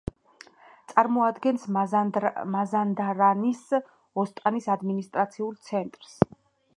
[0.91, 3.61] წარმოადგენს მაზანდარანის
[4.23, 6.17] ოსტანის ადმინისტრაციულ ცენტრს.